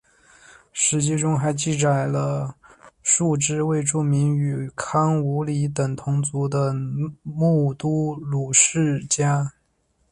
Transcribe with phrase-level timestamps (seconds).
[0.73, 2.55] 史籍中还记载了
[3.03, 9.53] 数支未注明与康武理等同族的那木都鲁氏世家。